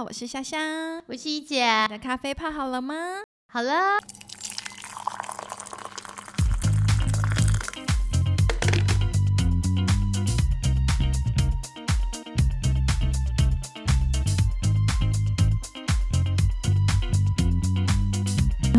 [0.00, 1.82] 好，我是香香，我是一姐。
[1.82, 2.94] 你的咖啡泡好了吗？
[3.52, 3.98] 好了。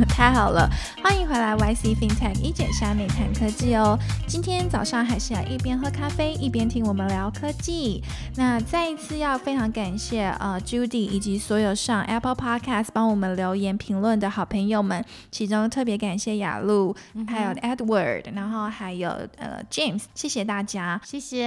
[0.09, 0.67] 太好了，
[1.03, 3.97] 欢迎回来 YC FinTech 一姐虾妹谈科技哦。
[4.27, 8.03] 今天早上还是要一边喝咖啡一边听我们聊科技。
[8.35, 16.95] 那再一次要非常感谢呃 Judy 以及所有上 Apple Podcast 帮我们留言评论的好朋友们，其中特别感谢雅露，
[17.27, 21.45] 还有 Edward，然后还有呃 James，谢谢大家，谢谢，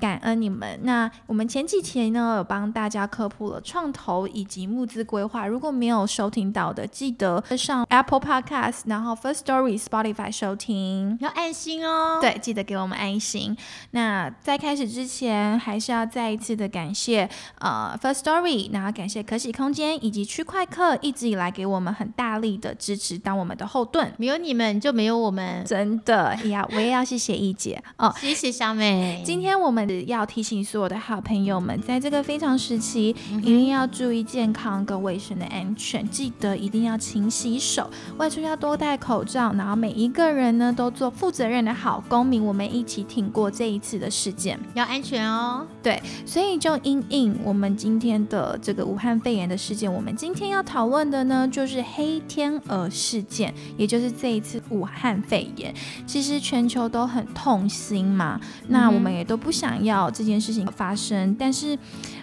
[0.00, 0.78] 感恩你们。
[0.82, 7.84] 那我们前几天呢有帮大家科普了创投以及募资规划，如果没有收听到的，记得上。
[7.90, 12.18] Apple Podcast，然后 First Story、Spotify 收听要爱心哦。
[12.20, 13.54] 对，记得给我们爱心。
[13.90, 24.12] 那在开始之前，还是要再一次的感谢呃 First Story，然后感谢可喜空间以及区块客一直以来给我们很大力的支持，当我们的后盾。
[24.16, 26.66] 没有你们就没有我们，真的呀！
[26.72, 29.22] 我也要谢谢一姐哦，谢谢小美。
[29.26, 37.64] 今天我们要提醒所有的好朋友们，在这个非常时期，一定要注意健康跟卫生的安全，记得一定要勤洗手。
[37.74, 45.66] 手外出要多戴口罩，然后每一个人呢都做负责任的好公民，我们一起挺过这一次的事件，要安全哦。
[45.82, 55.74] 对，所以就因应我们今天的这个武汉肺炎的事件，我们今天要讨论的呢就是黑天鹅事件，也就是这一次武汉肺炎。
[56.06, 61.78] 其实全球都很痛心嘛，那我们也都不想要这件事情发生，但是。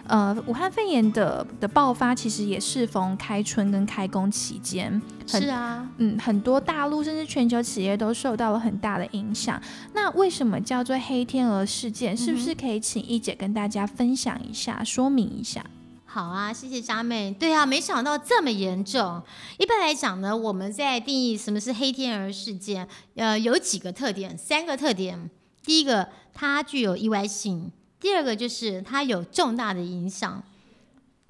[0.07, 5.01] 呃，武汉肺炎的的爆发其实也适逢开春跟开工期间，
[5.39, 9.61] 是啊，嗯，很多大陆甚至全球企业都受到了很大的影响。
[9.93, 12.15] 那为什么叫做黑天鹅事件？
[12.17, 15.65] 是不是可以请一姐跟大家分享一下，说明一下？
[16.05, 17.33] 好啊，谢谢佳妹。
[17.39, 19.21] 对啊，没想到这么严重。
[19.57, 25.29] 一般来讲呢，我们在定义什么是黑天鹅事件，呃，有几个特点，三个特点。
[25.63, 27.71] 第一个，它具有意外性。
[27.99, 30.43] 第二个就是它有重大的影响，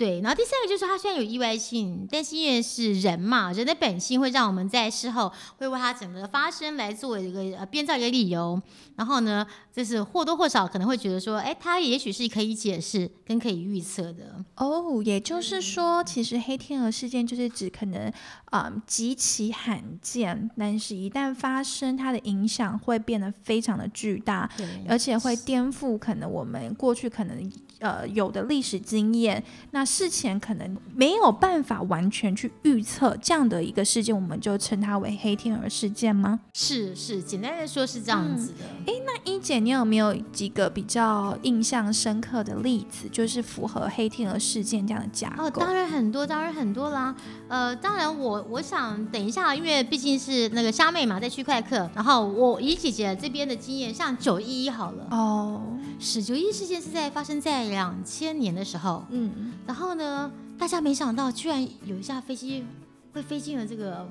[0.02, 8.60] 对，然后第三个就是它虽然有意外性，但是因为是人嘛，人的本性会让我们在事后会为它整个发生来做一个呃编造一个理由，
[8.96, 14.44] 然后呢，就是或多或少可能会觉得说，哎，它也许是可以解释跟可以预测的。
[14.56, 18.12] 哦，也就是说，其实黑天鹅事件就是指可能
[18.46, 24.50] 啊极其罕见，但是一旦发生，它的影响会变得非常的巨大，
[24.90, 26.74] 而且会颠覆可能我们。
[26.74, 36.40] 过去可能呃有的历史经验，那事前可能没有办法完全去预测这样的一个事件，我们就称它为黑天鹅事件吗？
[36.54, 38.66] 是是，简单的说是这样子的。
[38.88, 45.46] 哎，那一姐，你有没有几个比较印象深刻的例子，就是符合黑天鹅事件这样的架构？
[45.46, 47.16] 哦，当然很多，当然很多啦。
[47.48, 55.62] 呃，当然我我想等一下，因为毕竟是那个虾妹嘛，在区块客，然后我以姐姐这边的经验，像九一一好了哦，
[56.02, 56.52] 是九一。
[56.52, 62.66] 事件是在发生在两千年的时候，嗯，然后呢，大家没想到，居然有一架飞机
[63.14, 64.08] 会飞进了这个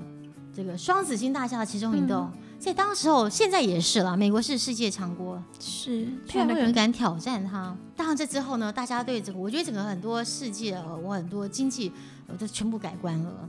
[0.54, 7.76] 这个双子星大厦的其中一栋，在当时候，现在也是了，美国是世界强国，是，居然有人敢挑战它。
[7.94, 11.92] 当然，这之后呢，大家对整个，我觉得整个很多世界，我很多经济，
[12.26, 13.48] 我都全部改观了。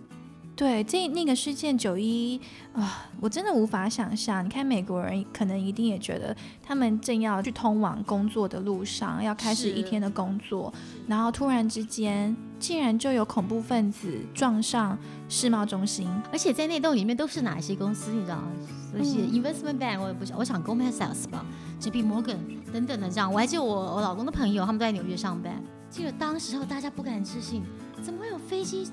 [0.62, 2.40] 对，这那个事件九一
[2.74, 4.46] 啊，我真的无法想象。
[4.46, 10.72] 你看美国人可能一定也觉得，他们正要去通往工作的路上，要开始一天的工作，
[11.08, 14.96] 然后突然之间，竟然就有恐怖分子撞上
[15.28, 18.12] 世贸中心，而且在那栋里面都是哪些公司？
[18.12, 18.52] 你知道吗？
[18.94, 21.44] 那些 investment bank，我也不想，我想 Goldman Sachs 吧
[21.80, 22.38] ，JP Morgan
[22.72, 23.34] 等等的这样。
[23.34, 25.60] 我还记得我我老公的朋友，他们都在纽约上班。
[25.90, 27.64] 记得当时候大家不敢置信，
[28.00, 28.88] 怎么会有飞机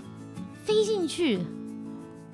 [0.65, 1.41] 飞进去？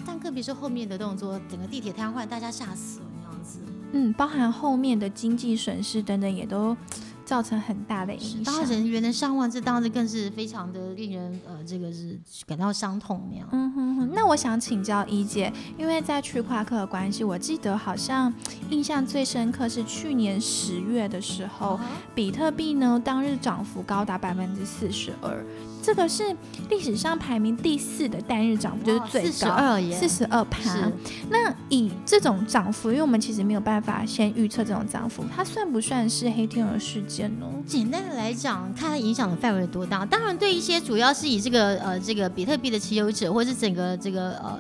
[0.07, 3.59] 但更别说后面的动作，整个地铁瘫痪，大家吓死了那样子。
[3.93, 6.77] 嗯，包含后面的经济损失等等，也都
[7.25, 8.45] 造成很大的影响。
[8.45, 13.49] 当然人员的伤亡，这当然更是非常的令人呃，这个是感到伤痛那样。
[13.53, 14.11] 嗯哼哼。
[14.13, 18.33] 那我想请教一姐，因为在去夸克的关系，我记得好像
[18.71, 21.79] 印象最深刻是去年十月的时候，
[22.17, 25.45] 比特币呢当日涨幅高达百分之四十二。
[25.85, 26.25] 这个是
[26.71, 30.91] 历史上排名第四的单日涨幅，就是最高四十二耶，四十二趴。
[31.29, 37.47] 那以这种涨幅，因为我们其实没有办法先预测这种涨幅，它算不算是黑天鹅事件呢？
[37.67, 40.07] 简单的来讲，看它影响的范围有多大。
[40.07, 44.59] 当然，对一些主要是以这个呃这个比特币的持有者，或者是整个这个呃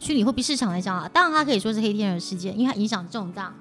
[0.00, 3.52] 虚拟货币市场来讲啊，当然它可以说是黑天鹅事件，因为它影响重大。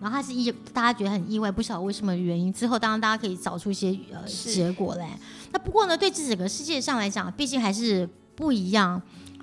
[0.00, 2.52] 然后他是意，大家觉得很意外，不晓得为什么原因。
[2.52, 5.18] 之后当然大家可以找出一些呃结果来。
[5.52, 9.00] 那不过呢，对这整个世界上来讲，毕竟还是不一样。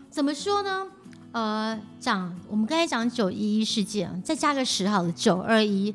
[0.09, 0.87] 怎么说呢？
[1.33, 5.93] 呃，讲我们刚才讲九一一事件，再加个十好了，九二一。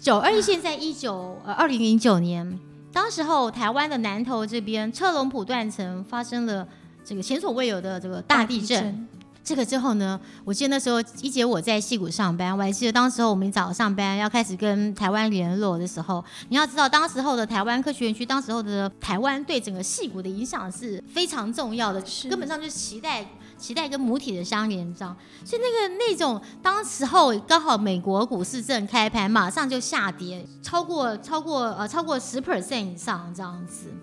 [0.00, 2.58] 九二一现在一九呃二零零九年，
[2.92, 6.68] 当时候台湾的南投这边车龙埔断层发生了
[7.04, 9.08] 这个前所未有的这个大地震。
[9.46, 23.24] 这个之后呢，我记得那时候一姐我在戏谷上班，我还记得当时候我们早上班要开始跟台湾联络的时候，你要知道当时候的台湾科学园区，当时候的台湾对整个戏谷的影响是非常重要的，是根本上就是脐带。
[23.58, 33.94] 脐带跟母体的相连，这样，所以那个那种当时候刚好美国股市正开盘，马上就下跌，超过超过呃超过十 percent 以上这样子。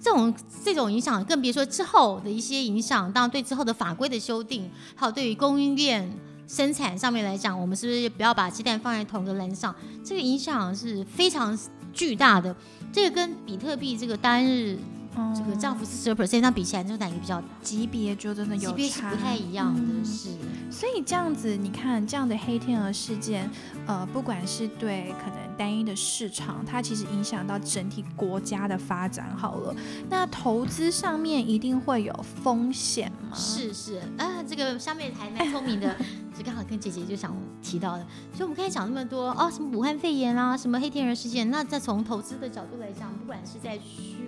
[0.00, 3.12] 这种这种影响，更别说之后的一些影响。
[3.12, 6.10] 当然，对之后的法规的修订，还有对于供应链
[6.48, 9.74] 生产上面来讲，我们是不是不要把鸡蛋放在同一个篮上？
[10.02, 11.56] 这个影响是非常
[11.92, 12.56] 巨大的。
[12.92, 14.78] 这个跟比特币这个单日
[15.20, 19.80] 嗯这个涨幅四十 percent 那比起来，就哪个比较级别就真的有级别是不太一样的？
[19.80, 20.30] 嗯是。
[20.70, 23.48] 所以这样子，你看这样的黑天鹅事件，
[23.86, 29.36] 呃，不管是对可能单一的市场，它其实影响到整体国家的发展。
[29.36, 29.74] 好了，
[30.08, 32.12] 那投资上面一定会有
[32.42, 33.36] 风险吗？
[33.36, 35.96] 是是啊，这个下面还蛮聪明的，
[36.38, 38.06] 就刚好跟姐姐就想提到的。
[38.32, 43.76] 所以我们刚才讲那么多哦，什么武汉肺炎啦，什么黑天鹅事件，那再从投资的角度来讲，不管是在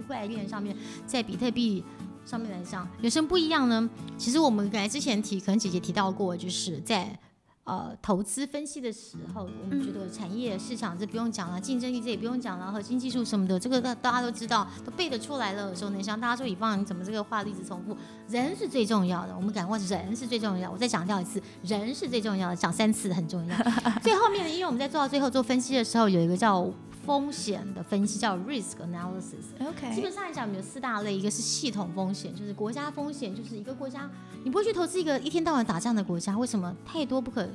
[0.03, 0.77] 区块链上面，
[1.07, 1.85] 在比特币
[2.27, 3.89] 上面来讲，有什么不一样呢？
[4.19, 7.19] 其实我们本来之前提，可能姐姐提到过，就是在。
[7.65, 15.69] 呃，投资分析的时候，我们觉得产业市场这不用讲了，竞争力这也不用讲了，核心技术什么的，这个大大家都知道，都背得出来了。
[15.69, 17.97] 有时候能像大家说，以方怎么这个话一直重复？
[18.29, 20.73] 人是最重要的，我们赶快人是最重要。
[20.73, 23.57] 我再强调一次，人是最重要的，讲三次很重要。
[24.03, 26.69] 最后面呢，因为我们在做到最后做分析的时候，有一个叫
[27.05, 29.59] 风险的分析，叫 risk analysis。
[29.59, 34.09] 基 OK，基本上来讲，我们有四大类，一个是系统风险，就是国家风险，就是一个国家
[34.45, 36.75] 你不会去投资一个一天到晚打仗的国家，为什么？
[36.85, 37.49] 太多不可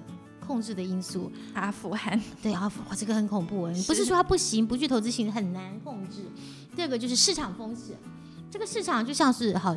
[0.45, 1.31] 控制的因素。
[1.53, 3.67] 阿富汗对阿富汗，这个很恐怖。
[3.69, 6.25] 你不是说它不行，不去投资型很难控制。
[6.75, 7.97] 第二个就是市场风险，
[8.51, 9.75] 这个市场就像是好，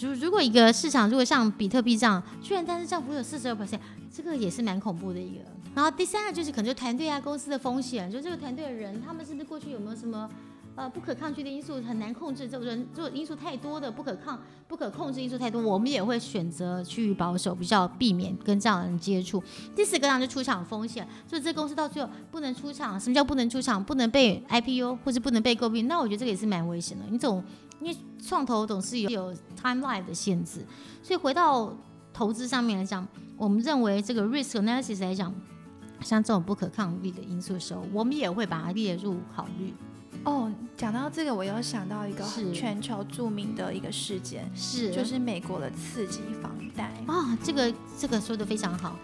[0.00, 3.78] 如如果一个市场如果像比特币这样，居然但是涨幅有四十二 percent，
[4.12, 5.42] 这个也是蛮恐怖的一个。
[5.74, 10.28] 然后第三个就是可能就团队啊公司的风险，就这个团队的人，他们是不是过去有没有什么？
[10.74, 19.42] 呃，不可抗拒的因素很难控制，这种人，就因素太多的不可抗、不可控制因素太多，我们也会选择趋于保守，比较避免跟这样的人接触。
[19.76, 22.98] 第四个呢就出场风险，所以这公司到最后不能出场。
[22.98, 23.84] 什么叫不能出场？
[23.84, 25.86] 不能被 IPO 或者不能被诟病？
[25.86, 27.04] 那我觉得这个也是蛮危险的。
[27.10, 27.44] 你总
[27.78, 27.94] 因为
[28.24, 30.64] 创投总是有有 timeline 的限制，
[31.02, 31.70] 所以回到
[32.14, 35.34] 投资上面来讲，我们认为这个 risk analysis 来讲，
[36.02, 39.72] 像这种不可抗力的因素的时候，我们也会把它列入考虑。
[40.24, 46.92] 哦，讲到这个，我又想到一个是全球著名的一个事件，是就是美国的刺激房贷。
[47.06, 48.96] 啊，这个这个说的非常好。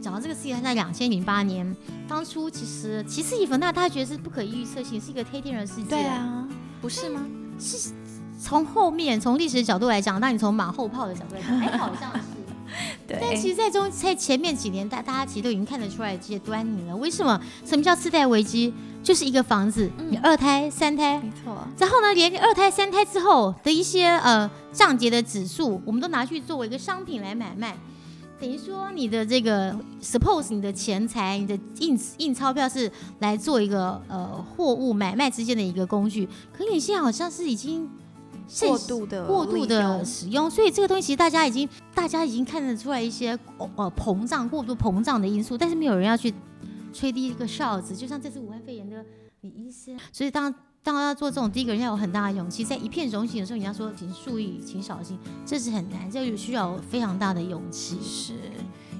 [0.00, 1.76] 讲到这个事情，在两千零八年，
[2.08, 5.86] 当初其实其实以房贷大家觉得是不可预测性，是一个黑天鹅事件。
[5.86, 6.48] 对，啊，
[6.80, 7.26] 不是吗？
[7.58, 7.92] 是
[8.40, 12.39] 从后面从历史的角度来讲，那你从马后炮的角度来讲，哎，好像是。
[13.06, 16.96] 对，但其实，在中在前面几年，大大家其实都已经看得出来这些端倪了。
[16.96, 17.40] 为什么？
[17.64, 18.72] 什么叫次贷危机？
[19.02, 27.76] 就是一个房子，嗯你二胎、三胎，没错，然后呢，连二胎、三胎之后的一些呃涨跌的指数，我们都拿去作为一个商品来买卖。
[28.38, 37.90] 等于说，你的这个 suppose 你的钱财、你的印印钞票是来做一个呃货物买卖之间的一个工具，可你现在好像是已经盛
[38.60, 46.34] 过度的过度的使用，所以这个东西其实大家已经大家已经看得出来一些呃膨胀、过度膨胀的因素，但是没有人要去
[46.92, 49.04] 吹第一个哨子，就像这次武汉肺炎的
[49.42, 50.52] 李医师，所以当
[50.82, 57.98] 当要做这种第一个人要有很大的勇气，在一片荣景的时候，你要说请注意，请小心，这是很难，这个需要非常大的勇气。
[58.02, 58.34] 是。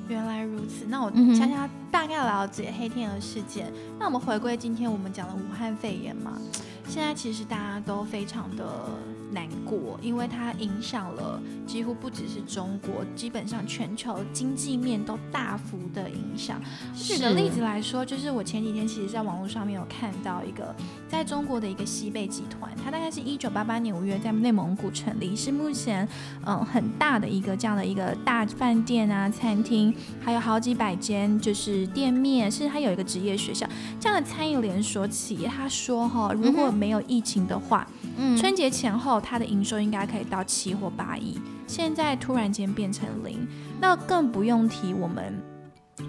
[0.09, 3.73] 原来如此，那我嗯哼恰恰大概了解黑天鹅事件。
[3.97, 6.37] 那我们回归今天我们讲的武汉肺炎嘛，
[6.88, 8.64] 现在其实大家都非常的
[9.32, 16.60] 难过，因为它影响了几乎不只是中国，基本上全球经济面都大幅的影响。
[16.94, 20.75] 举个例子来说，就是我前几天其实在网络上面有看到一个
[21.08, 26.08] 在中国的一个西贝集团，它大概是一九八八年五月在内蒙古成立，是目前
[26.44, 33.66] 嗯很大的一个这样的一个大饭店啊、餐厅，还有好几百间就是店面，甚至它有一个职业学校
[33.99, 35.49] 这样的餐饮连锁企业。
[35.49, 38.00] 他说哈，如果没有疫情的话，嗯
[38.36, 43.46] 春节前后它的营收应该可以到七或八亿，现在突然间变成零，
[43.80, 45.40] 那更不用提我们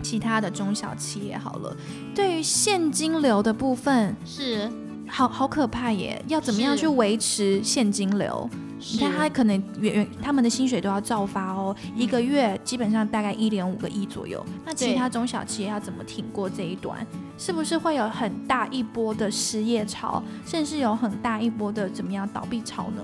[0.02, 1.76] 其他的中小企业好了，
[2.16, 4.70] 对于现金流的部分，是
[5.08, 6.24] 好好可怕耶！
[6.28, 8.50] 要怎么样去维持现金流？
[8.90, 14.44] 你看，他可能远远他们的薪水都要照发哦，一个月基本上大概一点五个亿左右。
[14.66, 17.06] 那其他中小企业要怎么挺过这一段？
[17.38, 23.02] 是不是会有很大一波的失业潮，甚至有很大一波的怎么样倒闭潮呢？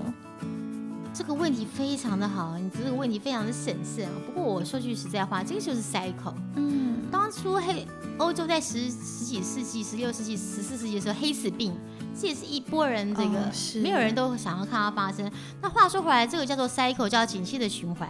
[1.14, 4.06] 这个问题非常的好，你这个问题非常的审慎。
[4.26, 6.34] 不过我说句实在话，这个就是 cycle。
[6.54, 7.84] 嗯，当初黑
[8.18, 11.74] 欧洲在十十几世纪、十六世纪、十四世纪的时候，黑死病，
[12.20, 15.30] 这也是一波人这个、哦是没有人都想要看它发生。
[15.62, 18.08] 那话说回来，这个叫做 cycle，叫景气的循环。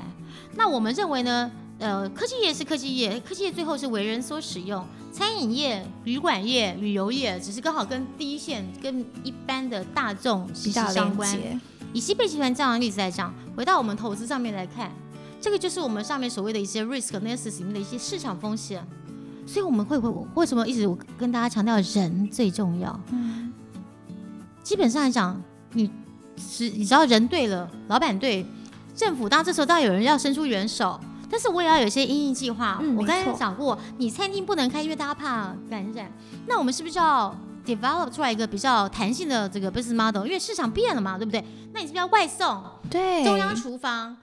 [0.56, 1.50] 那我们认为呢？
[1.80, 4.84] 呃，科技业是科技业，科技业最后是为人所使用。
[5.12, 11.30] 餐饮业、旅馆业、旅游业，只是刚好跟第一线、跟一般的大众息息相关。
[11.30, 11.56] 接，
[11.92, 14.90] 以西贝集团这样的例子来讲，回到我们投资上面来看，
[15.40, 18.84] 这个就是我们上面所谓的一些 risk analysis 里面的一些市场风险。
[19.46, 23.00] 所以我们会会为什么一直我跟大家强调人最重要？
[23.12, 23.47] 嗯，
[24.68, 25.90] 基本上来讲，你
[26.36, 28.44] 是你知道人对了，老板对，
[28.94, 32.78] 政府当然这时候当然有人要伸出援手，但是我也要有一些应应计划。
[32.82, 36.12] 嗯我刚才讲过，你餐厅不能开，因为大家怕感染。
[36.46, 37.34] 那我们是不是就要
[37.64, 40.26] develop 出来一个比较弹性的这个 business model？
[40.26, 41.42] 因为市场变了嘛，对不对？
[41.72, 42.62] 那你是不是要外送？
[42.90, 44.14] 对，中央厨房，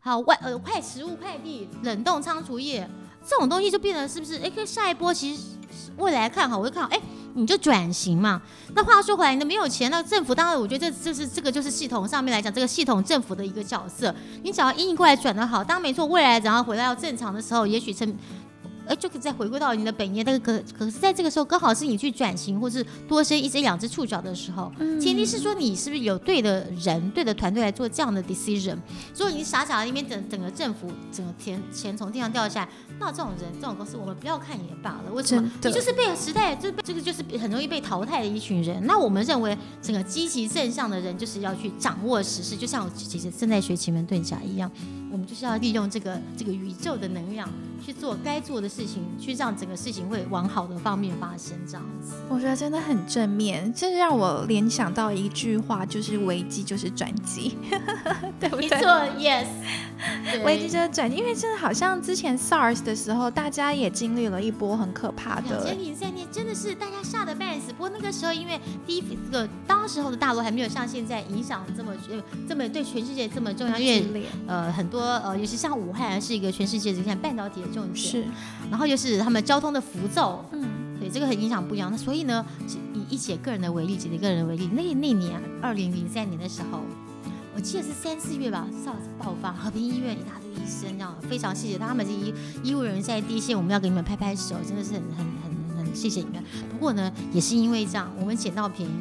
[0.00, 2.90] 好外呃快食物快递、冷冻仓储业
[3.26, 4.36] 这种东西就变得是不是？
[4.38, 5.42] 哎，跟下一波其实
[5.96, 7.00] 未来看好，我会看好，哎，
[7.34, 8.42] 你就转型嘛。
[8.74, 18.16] 那话说回来，你都没有钱，那政府当然我觉得这就是这个就是系统上面来讲，这个系统政府的一个角色，你只要硬过来转的好，当没错，未来然后回到正常的时候，也许成。
[18.86, 28.76] 哎，就可以再回归到你的本业，但是可可是在这个时候，刚好是你去转型或是多生一只两只触角的时候，嗯前提是说你是不是有对的人、对的团队来做这样的 decision。
[29.16, 35.12] 如果你傻傻的那边等整个政府整个钱钱从天上掉下来，那这种人、这种公司我们不要看也罢了。
[35.12, 35.50] 为什么？
[35.62, 38.84] 你就是被时代，就是被这个就是很容易被淘汰的一群人。
[38.86, 44.70] 那我们认为整个积极正向的人，就是要去掌握时事，就像我其实正在学奇门遁甲一样，
[45.10, 47.48] 我们就是要利用这个这个宇宙的能量
[47.84, 52.14] 去做该做的事情，去让整个事情会往好的方面发生，这样子。
[52.28, 57.56] 我觉得真的很正面，这让我联想到一句话，就是危机就是转机，
[58.40, 58.68] 对不对？
[58.68, 58.88] 没错
[59.18, 59.46] ，yes，
[60.44, 78.24] 危机就是转机，因为真的好像之前 SARS 的时候，大家也经历了一波很可怕的两千，零三年真的是大家吓得半死，不过那个时候因为第一这个当时候的大陆还没有像现在影响这么呃这么对全世界这么重要，因为呃很多呃尤其像武汉是一个全世界你看半导体的重点，是，
[78.70, 80.64] 然后就是他们交通的浮躁，嗯，
[81.00, 81.90] 对这个很影响不一样。
[81.90, 82.46] 那所以呢，
[82.94, 86.80] 以一姐个人的为例，姐姐个人为例，那那年二零零三年的时候，
[87.54, 95.26] 我记得是三四月吧，SARS 爆发，和平医院一大堆医生这样，非常谢谢他们这医医务人员在第一线，我们要给你们拍拍手，真的是很很
[95.76, 96.42] 很很谢谢你们。
[96.70, 98.92] 不过呢，也是因为这样，我们捡到便宜。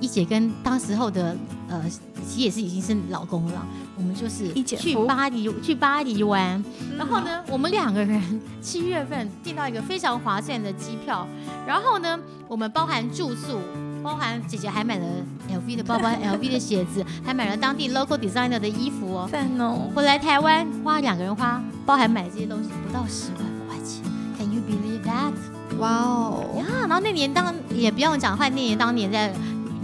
[0.00, 1.36] 一姐跟当时候的
[1.68, 1.82] 呃，
[2.28, 3.66] 其实也是已经是老公了，
[3.96, 6.62] 我们就是去巴黎去巴黎玩，
[6.98, 8.22] 然后呢，我们两个人
[8.60, 11.26] 七月份订到一个非常划算的机票，
[11.66, 13.58] 然后呢，我们包含住宿，
[14.02, 15.06] 包含姐姐还买了
[15.50, 19.28] LV 的包包、 LV 的鞋子，还买了当地 local designer 的衣服哦。
[19.32, 24.02] 赞哦，回来台湾花两个人花，包含买这些东西不到十万块钱
[24.36, 25.32] ，Can you believe that？
[25.78, 29.32] 哇哦，呀，然后那年当也不用讲，话，那年当年在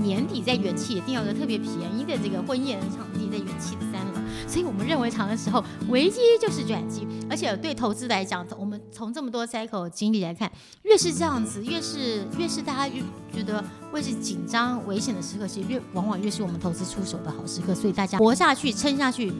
[0.04, 4.20] 年底在元气也订了个特别便宜的这个婚宴场地，在元气的三楼。
[4.46, 10.50] 所以我们认为长的时候，危机就是转机，而且对投资来讲，我们从这么多 cycle 经历来看，
[10.82, 17.74] 越是这样子，越是越是大家越觉得会是紧张危险的时刻，其实越往往越是我们投资出手的好时刻。
[17.74, 19.32] 所以大家活下去，撑下去，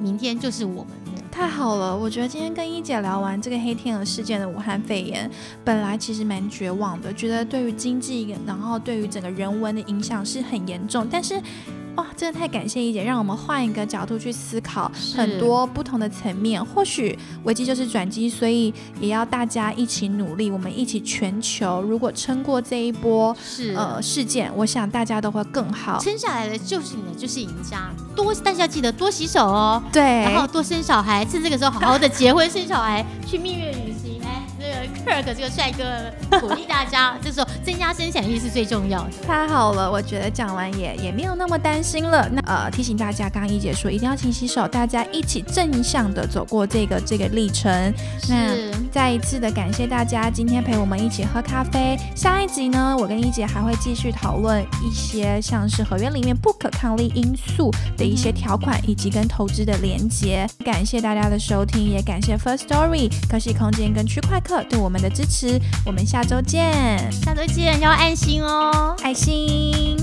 [0.00, 0.92] 明天就是我们。
[1.28, 1.94] 太好了！
[1.94, 5.30] 我觉得今天跟一姐聊完这个黑天鹅事件的武汉肺炎，
[5.62, 11.06] 本来其实蛮绝望的，觉得对于经济，然后对于整个人文的影响是很严重。
[11.10, 11.38] 但是，
[11.96, 16.62] 哇，真的太感谢一姐，让我们换一个角度去思考很多不同的层面。
[16.64, 25.98] 或许危机就是转机，所以也要大家一起努力，我们一起全球，如果撑过这一波是呃事件，我想大家都会更好。
[26.00, 27.90] 撑下来的就是你的，就是赢家。
[28.14, 29.82] 多大家记得多洗手哦。
[29.92, 33.72] 对，然后多生小孩，趁这个时候好好的结婚生小孩，去蜜月
[35.06, 39.10] Kirk 这个帅哥鼓励大家，这时候增加生产力是最重要的。
[39.24, 42.28] 太好了，我觉得讲完也也没有那么担心了。
[42.28, 47.70] 那呃，提醒大家，刚刚一姐说一定要勤洗手，大家一起正向的走过这个这个历程。
[48.28, 51.96] 那是再一次的感谢大家今天陪我们一起喝咖啡。
[52.16, 60.48] 下一集呢，我跟一姐还会继续讨论一些像是合约里面不可抗力因素的一些条款，以及跟投资的连接。
[60.64, 65.60] 感谢大家的收听，也感谢 First Story、可喜空间跟区块客对我们的支持。
[65.84, 66.72] 我们下周见，
[67.12, 68.96] 下周见，要爱心哦。
[69.02, 69.95] 爱心。